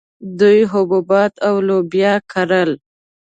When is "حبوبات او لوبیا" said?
0.71-2.13